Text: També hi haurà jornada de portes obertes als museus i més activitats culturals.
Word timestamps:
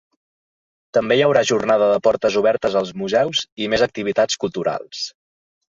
També 0.97 1.17
hi 1.17 1.21
haurà 1.25 1.43
jornada 1.51 1.89
de 1.91 1.99
portes 2.09 2.39
obertes 2.43 2.81
als 2.83 2.91
museus 3.03 3.45
i 3.67 3.73
més 3.75 3.89
activitats 3.91 4.45
culturals. 4.47 5.07